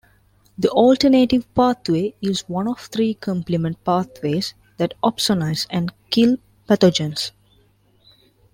The 0.57 0.71
alternative 0.71 1.45
pathway 1.53 2.15
is 2.23 2.49
one 2.49 2.67
of 2.67 2.79
three 2.87 3.13
complement 3.13 3.83
pathways 3.83 4.55
that 4.77 4.95
opsonize 5.03 5.67
and 5.69 5.93
kill 6.09 6.37
pathogens. 6.67 7.29